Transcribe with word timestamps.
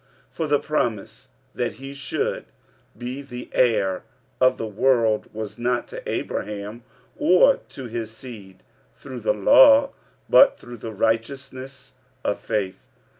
45:004:013 0.31 0.31
For 0.31 0.47
the 0.47 0.59
promise, 0.59 1.27
that 1.53 1.73
he 1.73 1.93
should 1.93 2.45
be 2.97 3.21
the 3.21 3.51
heir 3.53 4.03
of 4.39 4.57
the 4.57 4.65
world, 4.65 5.27
was 5.31 5.59
not 5.59 5.87
to 5.89 6.01
Abraham, 6.11 6.83
or 7.17 7.57
to 7.69 7.85
his 7.85 8.09
seed, 8.09 8.63
through 8.97 9.19
the 9.19 9.33
law, 9.35 9.91
but 10.27 10.57
through 10.57 10.77
the 10.77 10.91
righteousness 10.91 11.93
of 12.23 12.39
faith. 12.39 12.87